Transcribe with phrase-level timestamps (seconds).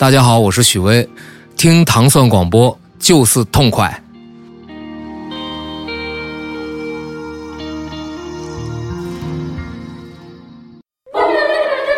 [0.00, 1.06] 大家好，我是许巍，
[1.58, 4.02] 听糖蒜广播就是痛快。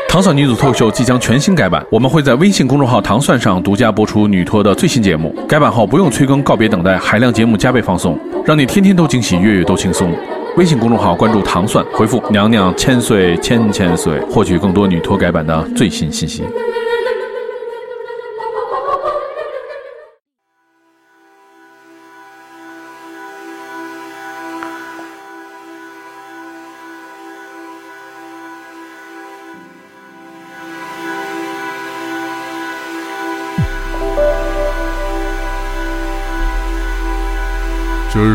[0.08, 5.32] 糖蒜女子脱口秀即将全新改版，我们会在微信公众号“糖蒜”上独家播出女脱的最新节目。
[5.46, 10.12] 改版后不用催更，告别等待，海量节目加倍放送，让你天天都惊喜，月月都轻松。
[10.56, 16.42] 微信公众号关注“糖蒜”，回复“娘娘千岁千千岁”，获取更多女脱改版的最新信息。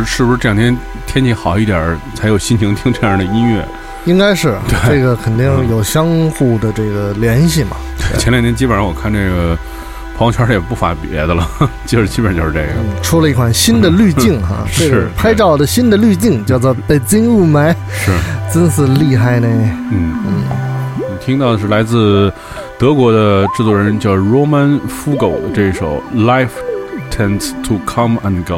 [0.08, 0.76] 是是不是这两天
[1.06, 3.64] 天气好一点儿，才有心情听这样的音乐？
[4.06, 4.56] 应该是
[4.88, 7.76] 这个肯定有相互的这个联系嘛。
[8.18, 9.56] 前两天基本上我看这个
[10.18, 11.46] 朋友圈也不发别的了，
[11.86, 13.02] 就是基本上就是这个。
[13.04, 18.12] 出了一款新的滤镜哈，这个是拍照的新的滤镜叫做北京雾霾，是，
[18.52, 19.48] 真是厉害呢。
[19.92, 20.44] 嗯嗯，
[20.98, 22.32] 你听到的是来自
[22.80, 26.50] 德国的制作人叫 Roman Fugel 的这首《Life
[27.12, 28.56] Tends to Come and Go》，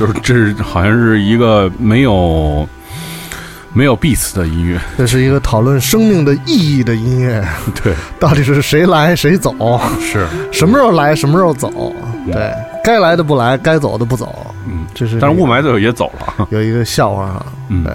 [0.00, 2.66] 就是这是好像是一个没有
[3.74, 7.46] 没有 beats 的音乐，这是一个讨论生命的意义的音乐，
[7.84, 9.54] 对，到底是谁来谁走，
[10.00, 11.92] 是，什么时候来什么时候走，
[12.32, 12.50] 对
[12.82, 17.84] 该来的不来，该走的不走，嗯，这是但是雾霾最后也走了， 有一个笑话哈，嗯。
[17.84, 17.92] 对。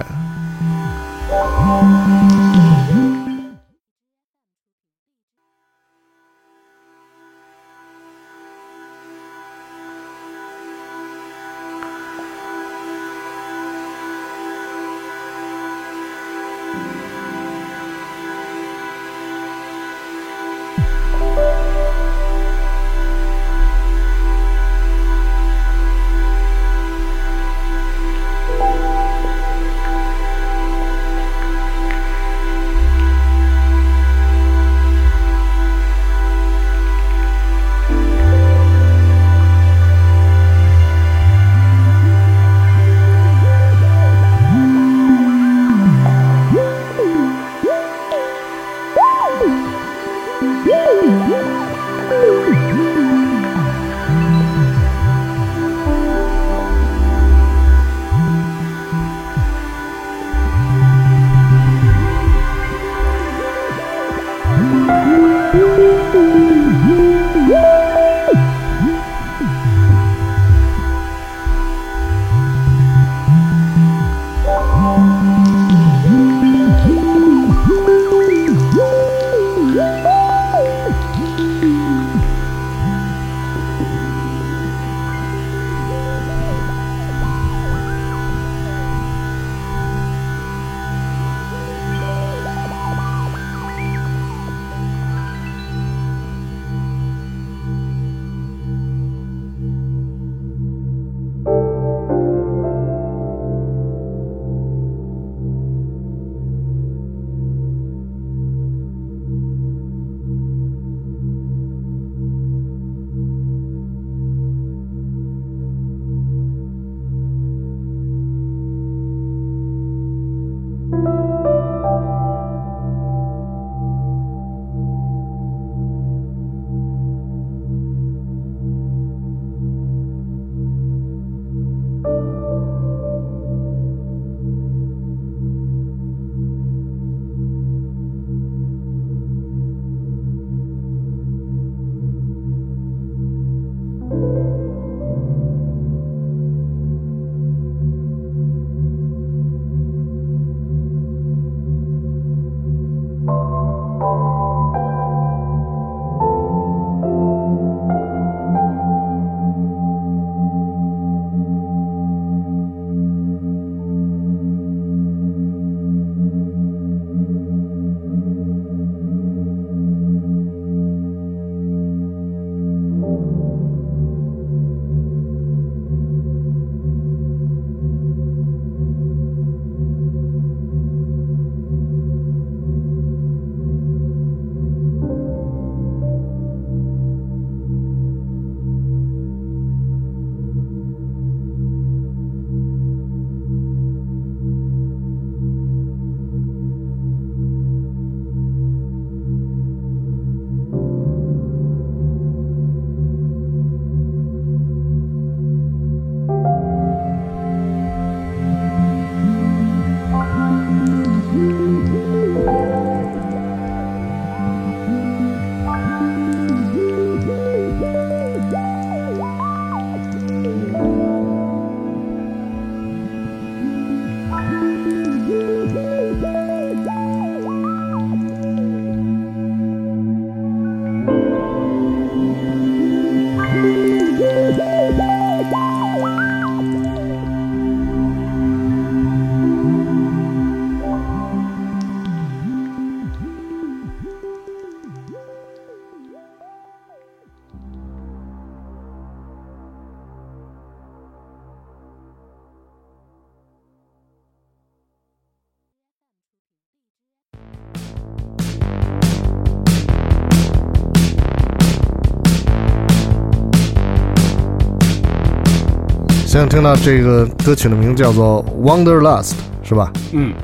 [266.36, 269.30] 现在听到这个歌曲的名字叫做《Wanderlust》，
[269.62, 269.90] 是吧？
[270.12, 270.34] 嗯，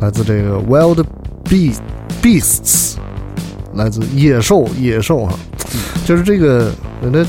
[0.00, 1.04] 来自这个 Wild
[1.44, 1.80] Beast
[2.22, 2.94] Beasts，
[3.74, 5.38] 来自野兽野兽哈，
[6.06, 6.72] 就是这个
[7.02, 7.26] 人的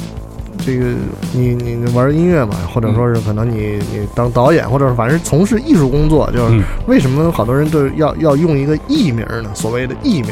[0.65, 0.85] 这个
[1.33, 6.63] 你你你玩音乐嘛，或者说是可能你你当导演，或者是反正从事艺术工作，就是嗯。
[6.87, 9.51] 为什么好多人都要要用一个艺名呢？
[9.53, 10.31] 所谓的艺名，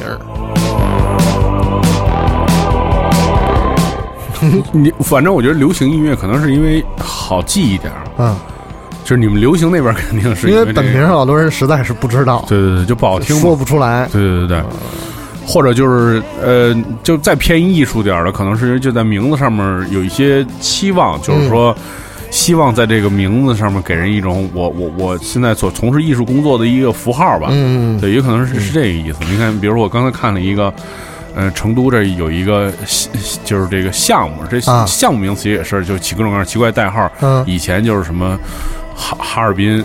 [4.71, 8.37] 你反正我觉得流行音乐可能是因为好记一点儿，啊，
[9.03, 13.55] 就是你们流行那边肯定是因为这个本名好多人实在是不知道，对对对，就不好听说。
[13.55, 14.07] 不出来。
[14.11, 14.63] 对对对对，
[15.45, 21.75] 或者就是呃，就再偏艺术点的，可能是就在名字上面有一些期望，就是说。
[22.29, 29.19] 希望在这个名字上面给人一种我我我现在所从事艺术工作的一个符号吧，嗯，对，也可能是是这个意思。
[29.31, 30.71] 你看，比如说我刚才看了一个，
[31.37, 32.73] 呃，成都这有一个
[33.45, 37.11] 就是这个项目，这啊项目名词也是就起各种各样奇怪代号。
[37.21, 38.35] 嗯以前就是什么
[38.95, 39.83] 哈哈尔滨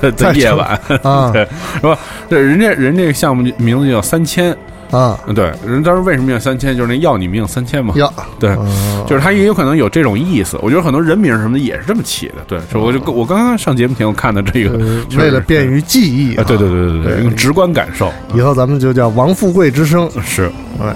[0.00, 1.44] 在 的夜晚，啊 对，
[1.74, 1.98] 是吧？
[2.30, 4.56] 这，人家人这个项目名字叫三千，
[4.90, 6.76] 啊对，人当时为什么要三千？
[6.76, 7.94] 就是那要你命三千嘛。
[7.96, 10.58] 要对，嗯就是他也有可能有这种意思。
[10.62, 12.34] 我觉得很多人名什么的也是这么起的。
[12.46, 14.78] 对，是我就我刚刚上节目前我看的这个，
[15.16, 20.10] 为了便于记忆啊，对对对对对，对用直观感受以后咱们就叫王富贵之声。
[20.22, 20.50] 是。
[20.80, 20.94] 哎，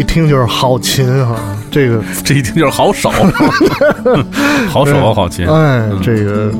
[0.00, 1.36] 一听就是好琴哈，
[1.70, 3.10] 这个这一听就是好手，
[4.70, 5.46] 好手啊，好琴。
[5.46, 6.50] 哎，这个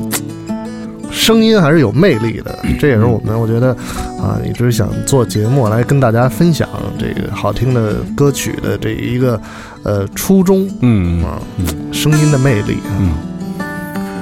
[1.11, 3.75] 声音还是有魅力的，这也是我们我觉得
[4.21, 6.69] 啊，一直想做节目来跟大家分享
[6.99, 9.41] 这个好听的歌曲的这一个
[9.81, 11.41] 呃初衷嗯，啊，
[11.91, 13.11] 声音的魅力啊，嗯。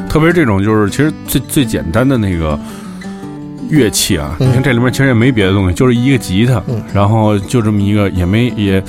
[0.08, 2.58] 特别是这种就是其实最最简单的那个
[3.70, 4.50] 乐器啊，嗯。
[4.50, 6.82] 你看这里面其实也没别的东西，就是一个吉他，嗯。
[6.94, 8.84] 然后就这么一个，也没也，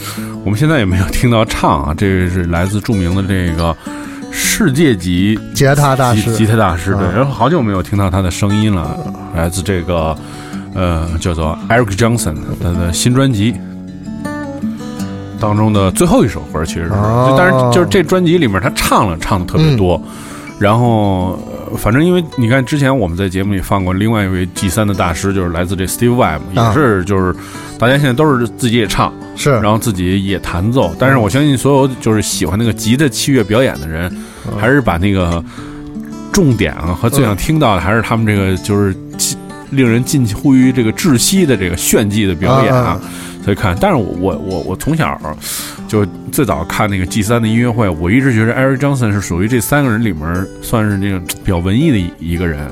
[0.44, 3.76] 我们现在也没有听到唱啊，这个是来自著名的这个
[4.30, 6.34] 世界级吉他大师。
[6.34, 7.14] 吉，他大师，对，嗯。
[7.14, 8.96] 然后好久没有听到他的声音了，
[9.34, 10.16] 来自这个
[10.74, 13.54] 呃叫做 Eric Johnson 他的新专辑。
[15.40, 16.90] 当中的最后一首歌，其实是，
[17.34, 19.98] 但是就是这专辑里面他唱了，唱的特别多，
[20.58, 27.34] 然后呃反正因为你看之前我们在节目里放过另外一位 G 三的大师，就是来自这 Steve Vai，也啊是就是
[27.78, 34.10] 大家现在都是自己也唱，是，然后自己也弹奏，但是我相信所有就是喜欢那个吉他器乐表演的人，
[34.58, 35.42] 还是把那个
[36.32, 38.94] 重点啊和最想听到的还是他们这个就是
[39.70, 43.00] 令人近乎于这个窒息的这个炫技的表演啊。
[43.42, 45.18] 所以看，但是我我我我从小
[45.88, 52.70] 就最早看那个 G 三的音乐会，我一直觉得 Eric Johnson 是属于这三个人里面算是那种比较文艺的一一个人。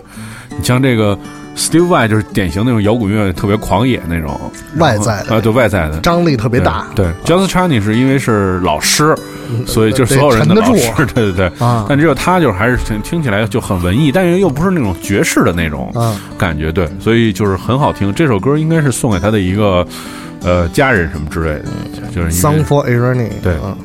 [0.57, 1.17] 你像这个
[1.57, 4.39] Steve Vai 就是典型那种摇滚乐特别狂野那种
[4.77, 9.17] 外在的啊，对外在的张力特别大，对 j o h n s Charney 是因为是老师，
[9.67, 11.47] 所以就是所有人的老师， 对对对。
[11.59, 18.13] 啊但只有他就是还是听听起来就很文艺，但是又不是那种爵士的那种啊，感觉，对，所以就是很好听。
[18.15, 19.87] 这首歌应该是送给他的一个
[20.43, 21.65] 呃家人什么之类的，
[22.13, 23.77] 就是你 Song for Irony，对啊，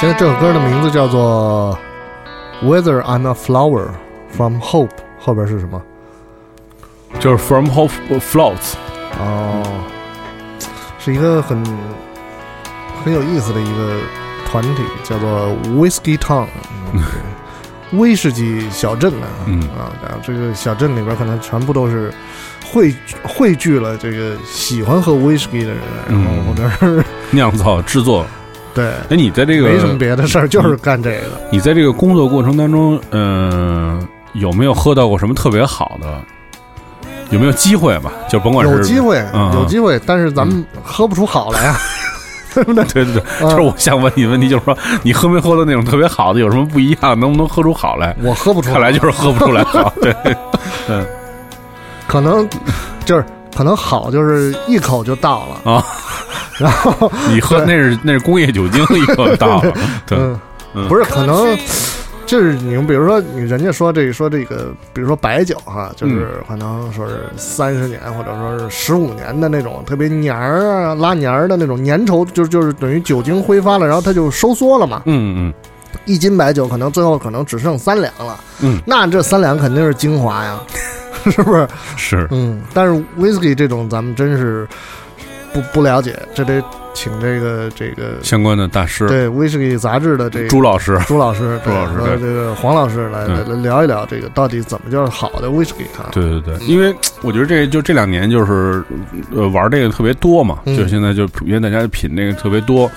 [0.00, 1.78] 现在这首歌的名字叫做
[2.66, 3.88] 《Whether I'm a Flower
[4.30, 5.82] from Hope》，后边是什么？
[7.18, 8.76] 就是 From Hope Floats，
[9.18, 9.62] 哦，
[10.98, 11.62] 是一个很
[13.04, 13.98] 很有意思的一个
[14.46, 15.28] 团体，叫做
[15.64, 16.46] Whiskey Town，
[16.94, 17.02] 嗯
[17.98, 22.10] 威士忌小镇啊，嗯啊，然后这个小镇里边可能全部都是
[22.64, 28.24] 汇汇聚了这个喜欢喝威士忌的人，然后嗯或者是酿造制作。
[28.80, 31.40] 对，哎，你在这个没什么别的事儿，就是干这个。
[31.50, 36.20] 你在这个工作过程当中，嗯、有没有喝到过什么特别好的？
[37.30, 38.10] 有没有机会吧？
[38.28, 41.76] 就甭管是有机会，嗯有机会，但是咱们喝不出好来呀，
[42.52, 42.82] 对不对？
[42.86, 47.18] 对对对，啊就是我想问你问题，就是说你喝没喝到那种特别好的，有什么不一样？
[47.20, 48.16] 能不能喝出好来？
[48.22, 49.92] 我喝不出，看来就是喝不出来好。
[50.02, 50.12] 对，
[50.88, 51.06] 嗯
[52.08, 52.48] 可能
[53.04, 53.24] 就是
[53.56, 55.72] 可能好，就是一口就到了。
[55.72, 55.86] 啊，
[56.60, 59.72] 然后你喝那是那是工业酒精，一个大了。
[60.06, 60.38] 对，嗯，
[60.74, 61.58] 嗯不是可能。
[62.26, 75.02] 就是你们比如说，你人家说这个说这个，比如说白酒哈，就是可能说是三十年或者说是十五年的那种特别黏儿啊、拉黏儿的那种粘稠，就就是等于酒精挥发了，然后它就收缩了嘛。
[75.06, 75.54] 嗯嗯
[76.04, 80.56] 一斤白酒可能最后可能只剩三两了，嗯，那这三两肯定是精华呀，
[81.32, 81.68] 是不是？
[81.96, 84.68] 是，嗯，但是 whisky 这种咱们真是
[85.52, 86.62] 不不了解，这得
[86.94, 90.98] 请这个这个相关的大师对 whisky 杂志的这个朱老师。
[91.06, 96.10] 朱老师，朱老师和这个黄老师来嗯来来聊一聊这个到底怎么叫好的 whisky 啊？
[96.12, 98.84] 对对对，因为我觉得这就这两年就是
[99.34, 102.90] 呃玩这个特别多嘛，嗯就现在就普遍大家品那个特别多。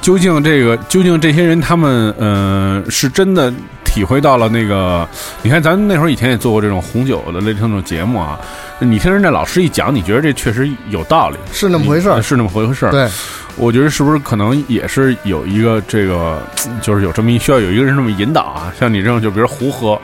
[0.00, 3.52] 究竟这个究竟这些人他们呃是真的
[3.90, 5.06] 体会到了那个？
[5.42, 8.38] 你看咱那会儿以前也做过这种红酒的类似那种节目啊，
[8.78, 12.22] 你听人家老师一讲，你觉得这确实有道理，是那么回事儿。
[12.22, 12.92] 是那么回事儿。
[12.92, 13.08] 对，
[13.56, 16.40] 我觉得是不是可能也是有一个这个，
[16.80, 18.72] 就是有这么一需要有一个人这么引导啊？
[18.78, 20.00] 像你这种，就比如胡喝。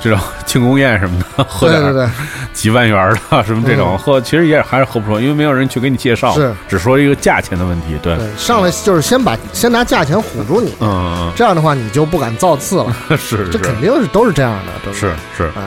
[0.00, 2.10] 这种庆功宴什么的， 喝点儿对对对，
[2.52, 3.98] 几万元的 什么这种嗯。
[3.98, 6.54] 喝，其实也还是喝不出，因为没有人去给你介绍，是。
[6.68, 7.96] 只说一个价钱的问题。
[8.02, 12.94] 对，对，上来就是先把先拿价钱唬住你，嗯，这样的话你就不敢造次了。
[13.08, 14.52] 嗯 是这肯定是都是这样
[14.84, 15.62] 的，是是，哎。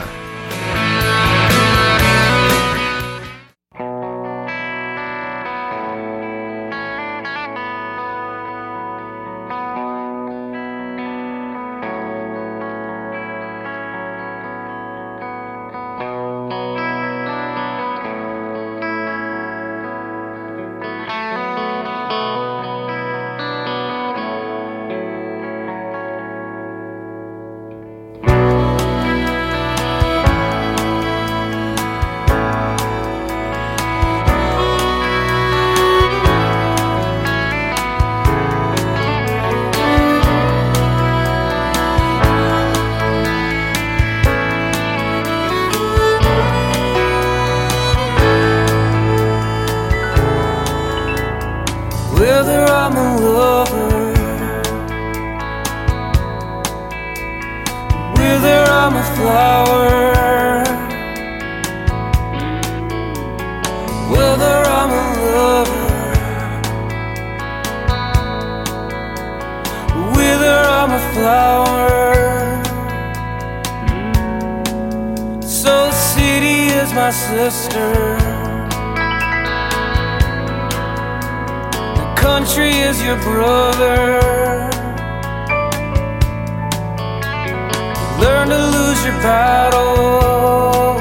[82.20, 84.20] Country is your brother.
[88.20, 90.97] Learn to lose your battles.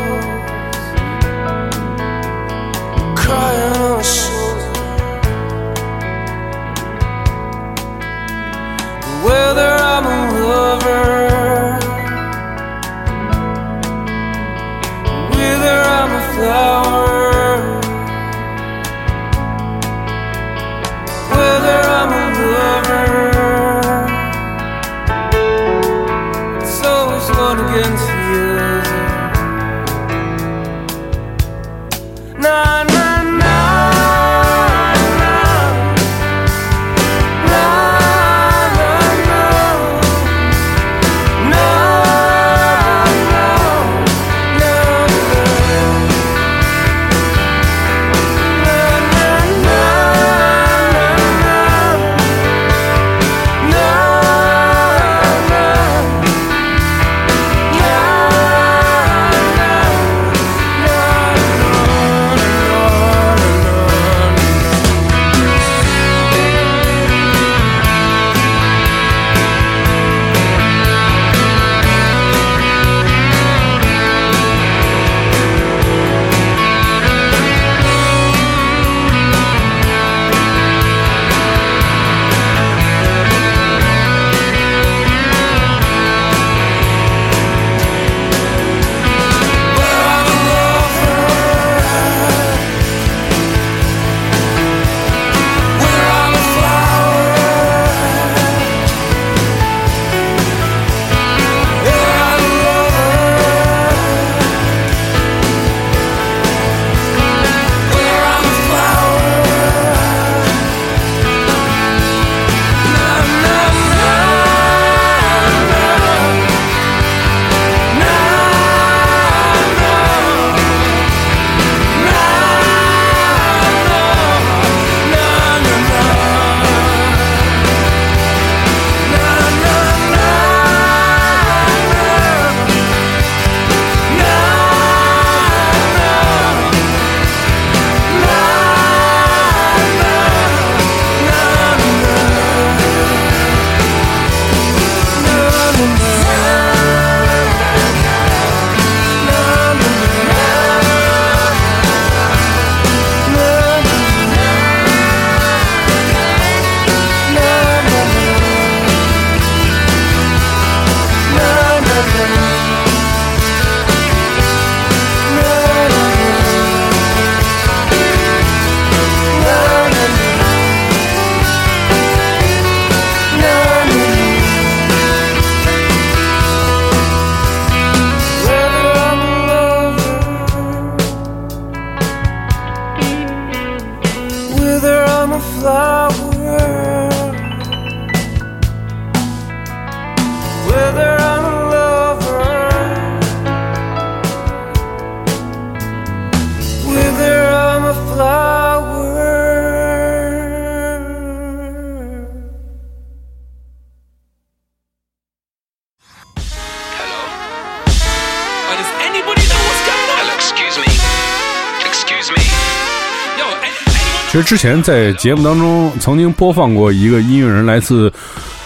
[214.38, 218.12] 实之前在节目当中曾经播放过一个音乐人，来自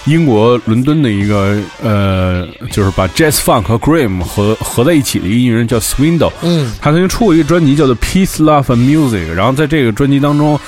[0.06, 6.32] 英国伦敦的一个呃，就是把 Jazz Funk 和 Grime 合合在一起的一个音乐人叫 Swindle。
[6.42, 10.60] 嗯，他曾经出过一个专辑叫做《Peace, Love and Music》，然后在这个专辑当中，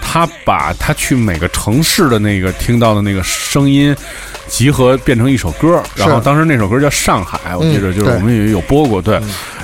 [0.00, 3.94] 他把他去每个城市的那个听到的那个声音
[4.50, 9.18] 集合变成一首歌，然后当时那首歌叫《上海》，我记得就是我们也有播过，对。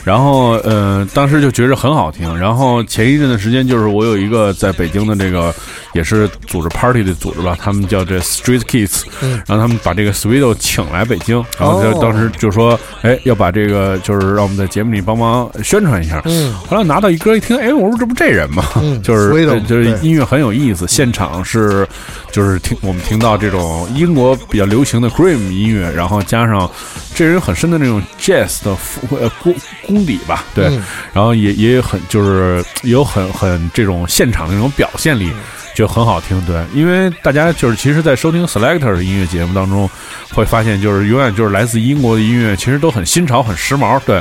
[0.05, 2.38] 然后呃，当时就觉着很好听。
[2.38, 5.53] 然后前一阵的时间，就是我有一个在北京的这个
[5.94, 16.22] 也是组织 party 的组织吧，他们叫这 Street Kids，然后他们把这个 Sweeto 请来北京，然后就哦当时就说，哎，要把这个就是让我们在节目里帮忙宣传一下。
[16.27, 18.62] 嗯，后来拿到一歌一听，哎，我说这不这人吗？
[18.77, 21.85] 嗯 就是就是音乐很有意思，现场是
[22.31, 26.71] 就是听我们听到这种英国比较流行的 Grime 音乐，然后加上
[27.15, 28.77] 这人很深的那种 Jazz 的
[29.21, 29.55] 呃功
[29.87, 35.31] 功底吧，对，嗯然后也也有很就是也有很很这种现场的那种表现力。
[35.75, 39.91] 就很好听，对，因为大家就是其实，在收听 Selector 的音乐节目当中，
[40.33, 44.19] 会发现就是永远就是来自英国的音乐，其实都很新潮、很时髦，对。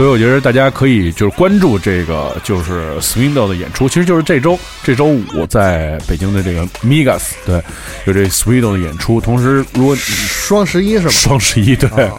[0.00, 7.62] 所以我觉得大家可以就是关注这个就是 Swindle 的演出，其实就是这周这周五在北京的这个 Migas 对，
[8.06, 9.20] 有这 Swindle 的演出。
[9.20, 11.10] 同时，如果双十一是吧？
[11.10, 12.12] 双十一对，啊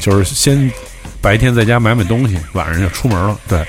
[0.00, 0.72] 就是先
[1.20, 3.62] 白天在家买买东西，晚上就出门了，对。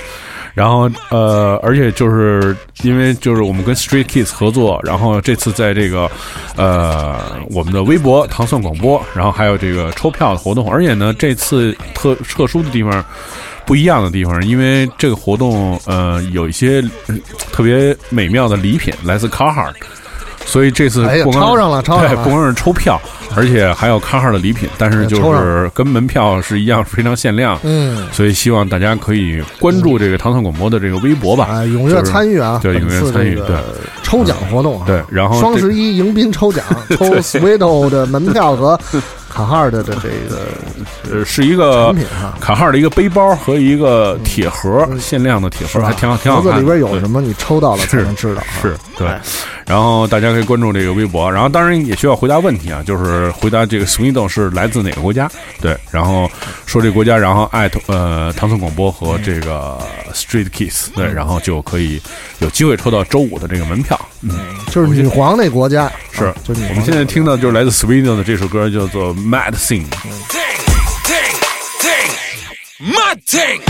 [0.53, 6.09] 然后呃，而且就是因为就是我们跟 Street Kids 合作，然后这次在这个
[6.55, 13.03] 呃我们的微博糖蒜广播，然后还有这个抽票的活动，而且呢这次特特殊的地方。
[13.67, 17.15] 不一样的地方，因为这个活动，呃，有一些呃
[17.51, 19.73] 特别美妙的礼品来自 Carhartt，
[20.45, 22.15] 所以这次不光抄上了抄上了。
[22.15, 22.99] 对，不光是抽票，
[23.35, 27.59] 而且还有 Carhartt 的礼品，但是就是跟门票是一样，非常限量。
[27.63, 32.59] 嗯，所以希望大家可以关注这个糖蒜广播的这个微博吧，啊，踊跃参与啊！
[32.63, 33.57] 对踊跃参与对。
[34.01, 38.79] 抽奖活动啊，对，然后双十一迎宾抽奖，抽 Sweeto 的门票和
[39.37, 40.47] 卡哈尔的的这个
[41.11, 42.35] 呃是一个产品哈。
[42.41, 46.53] 卡哈尔的一个背包和一个铁盒，限量的铁盒，还挺好，挺好看的。
[46.53, 47.21] 盒子里边有什么？
[47.21, 48.57] 你抽到了才是能知道啊。
[48.59, 49.21] 是对哎，
[49.67, 56.31] 然后大家可以关注这个微博，然后当然也需要回答问题啊，就是回答这个 Sweden 是来自哪个国家，对，然后
[56.65, 59.77] 说这个国家，然后艾特呃唐宋广播和这个
[60.13, 62.01] Street Kiss，对，然后就可以
[62.39, 63.99] 有机会抽到周五的这个门票。
[64.21, 64.31] 嗯，
[64.71, 69.85] 就是女皇那国家是啊就是我们现在听到就是来自 Sweden 的这首歌叫做 Mad Thing。
[70.29, 70.57] Ding,
[73.25, 73.61] ding,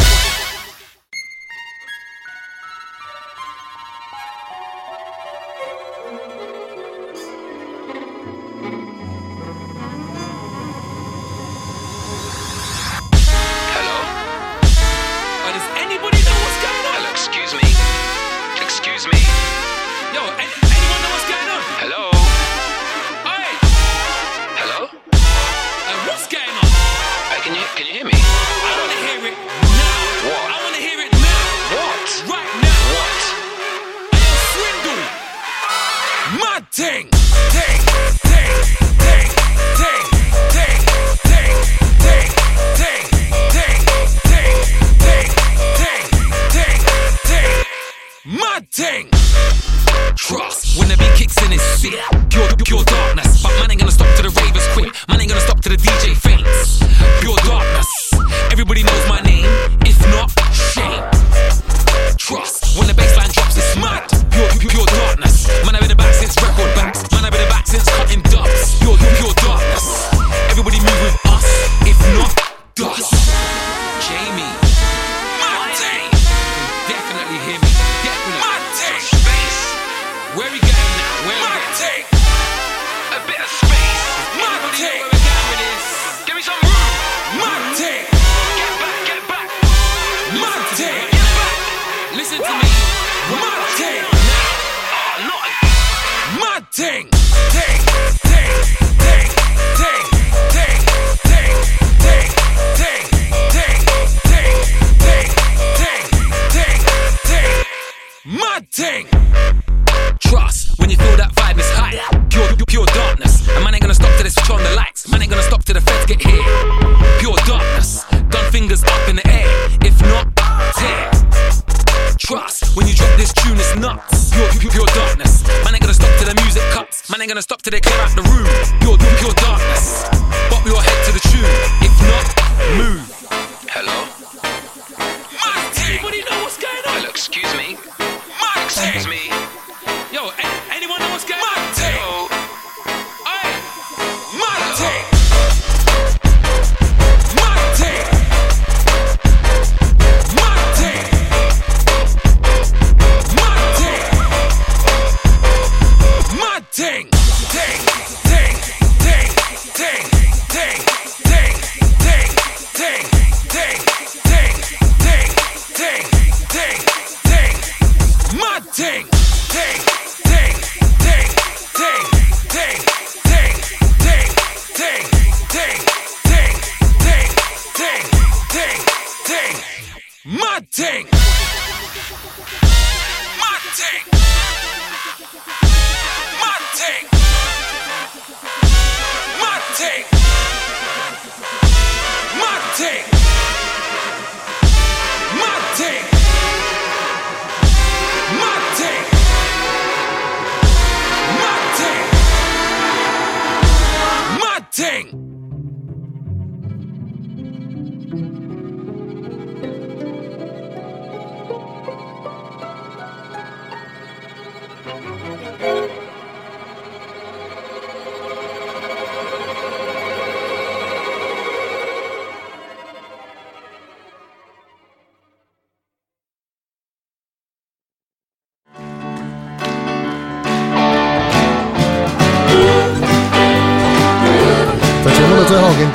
[180.78, 181.17] Ding!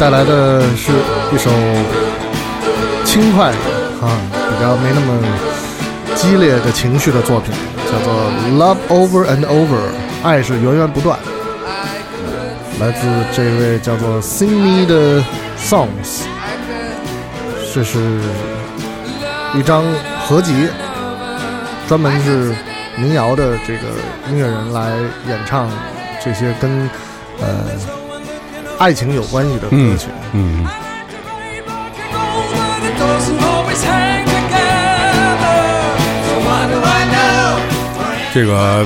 [0.03, 0.91] 带来的是
[1.33, 1.49] 一首
[3.05, 3.57] 轻快的
[4.05, 4.19] 啊，
[4.51, 5.17] 比较没那么
[6.17, 7.55] 激烈的情绪的作品，
[7.87, 8.13] 叫做
[8.59, 9.77] 《Love Over and Over》，
[10.25, 11.17] 爱是源源不断。
[12.81, 15.23] 来自这位叫做 Sing Me 的
[15.57, 16.25] Songs，
[17.73, 18.19] 这是
[19.55, 19.85] 一张
[20.27, 20.67] 合集，
[21.87, 22.53] 专门是
[22.97, 23.83] 民谣的这个
[24.29, 24.97] 音乐人来
[25.29, 25.71] 演唱
[26.21, 26.91] 这些跟
[27.41, 27.47] 呃
[28.83, 30.09] 爱情有关系的歌曲。
[30.33, 30.67] 嗯，
[38.35, 38.85] 这个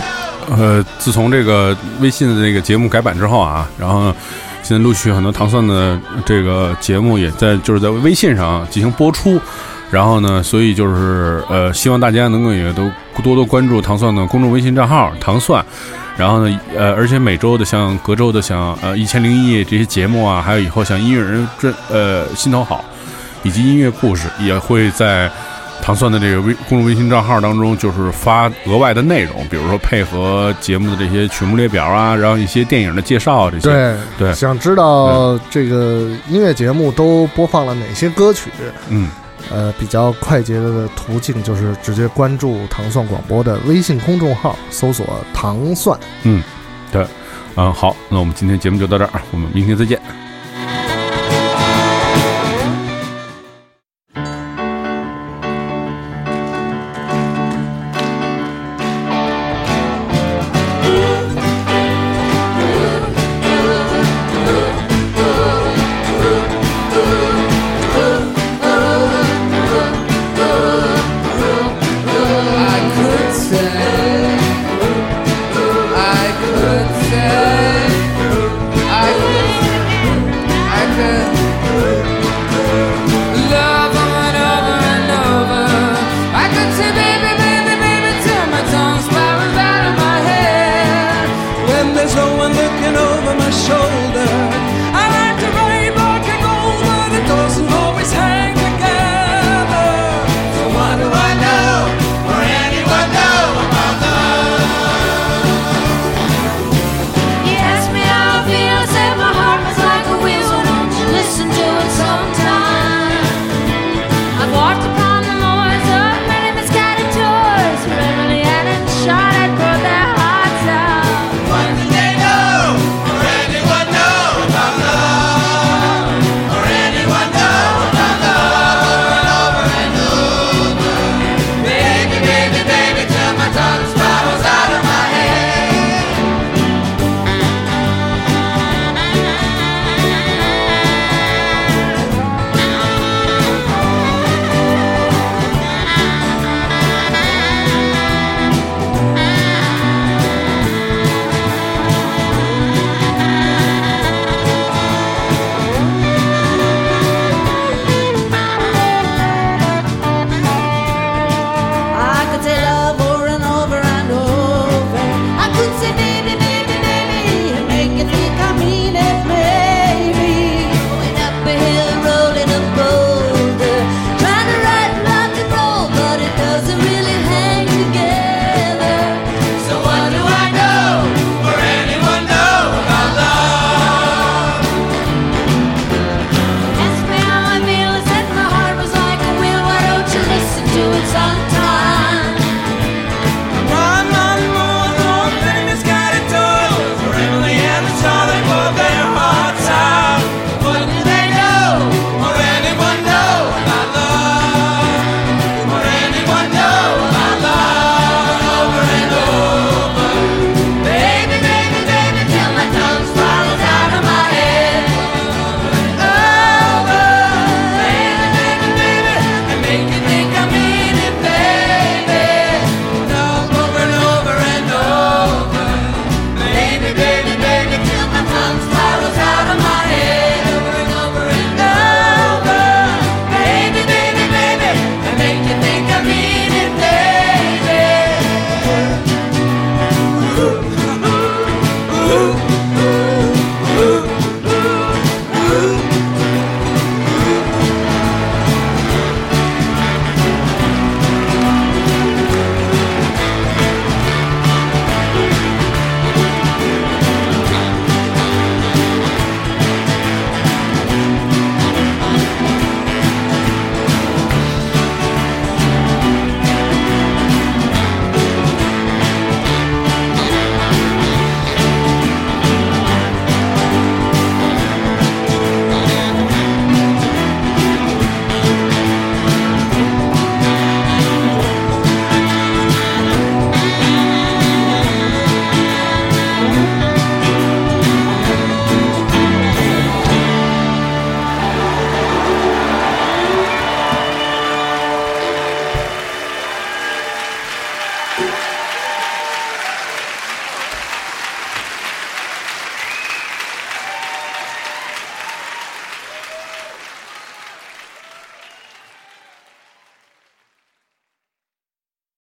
[0.50, 4.14] 呃，自从这个微信的这个节目改版之后啊，然后，
[4.62, 9.40] 现在陆续很多糖蒜的这个节目也在就是在微信上进行播出。
[9.90, 12.90] 然后呢，所以就是呃，希望大家能够也都
[13.22, 15.64] 多多关注糖蒜的公众微信账号“糖蒜”。
[16.16, 22.84] 然后呢，呃，而且每周的像隔周的像呃《一千零一夜》这些节目啊，还有以后像音乐人专呃心头好，
[23.42, 25.30] 以及音乐故事也会在
[25.82, 33.68] 糖蒜的这个微公众微信账号当中，就是发额外的内容，比如说配合节目的这些曲目列表啊，然后一些电影的介绍啊这些。
[33.68, 38.50] 对对想知道这个音乐节目都播放了哪些歌曲？
[38.88, 39.10] 嗯，
[39.50, 46.42] 呃，比较快捷的途径就是直接关注糖蒜广播的微信公众号，搜索“糖蒜嗯，
[46.90, 47.06] 对，
[47.56, 50.00] 嗯好，那我们今天节目就到这儿，我们明天再见。